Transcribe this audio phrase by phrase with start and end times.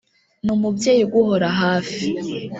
[0.43, 2.03] ni umubyeyi uguhora hafi,